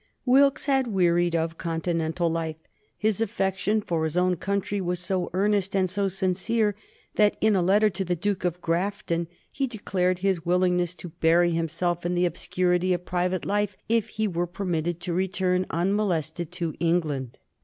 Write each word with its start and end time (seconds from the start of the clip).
Wilkes 0.25 0.65
had 0.65 0.87
wearied 0.87 1.35
of 1.35 1.59
Continental 1.59 2.27
life. 2.27 2.55
His 2.97 3.21
affection 3.21 3.81
for 3.81 4.03
his 4.03 4.17
own 4.17 4.35
country 4.35 4.81
was 4.81 4.99
so 4.99 5.29
earnest 5.31 5.75
and 5.75 5.87
so 5.87 6.07
sincere 6.07 6.73
that, 7.17 7.37
in 7.39 7.55
a 7.55 7.61
letter 7.61 7.87
to 7.91 8.03
the 8.03 8.15
Duke 8.15 8.43
of 8.43 8.59
Grafton, 8.61 9.27
he 9.51 9.67
declared 9.67 10.17
his 10.25 10.43
willingness 10.43 10.95
to 10.95 11.09
bury 11.21 11.51
himself 11.51 12.03
in 12.03 12.15
the 12.15 12.25
obscurity 12.25 12.93
of 12.95 13.05
private 13.05 13.45
life, 13.45 13.77
if 13.87 14.07
he 14.09 14.27
were 14.27 14.47
permitted 14.47 14.99
to 15.01 15.13
return 15.13 15.67
unmolested 15.69 16.51
to 16.53 16.73
England. 16.79 17.37